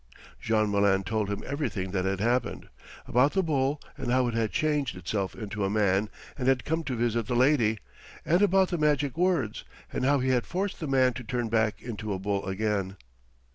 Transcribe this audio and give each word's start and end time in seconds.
Jean 0.39 0.71
Malin, 0.71 1.03
told 1.03 1.29
him 1.29 1.43
everything 1.45 1.91
that 1.91 2.05
had 2.05 2.19
happened, 2.19 2.67
about 3.07 3.33
the 3.33 3.43
bull, 3.43 3.79
and 3.97 4.11
how 4.11 4.25
it 4.27 4.33
had 4.33 4.51
changed 4.51 4.97
itself 4.97 5.35
into 5.35 5.63
a 5.63 5.69
man 5.69 6.09
and 6.39 6.47
had 6.47 6.65
come 6.65 6.83
to 6.83 6.95
visit 6.95 7.27
the 7.27 7.35
lady, 7.35 7.77
and 8.25 8.41
about 8.41 8.69
the 8.69 8.79
magic 8.79 9.15
words, 9.15 9.63
and 9.93 10.03
how 10.03 10.17
he 10.17 10.29
had 10.29 10.47
forced 10.47 10.79
the 10.79 10.87
man 10.87 11.13
to 11.13 11.23
turn 11.23 11.49
back 11.49 11.83
into 11.83 12.13
a 12.13 12.17
bull 12.17 12.43
again. 12.47 12.97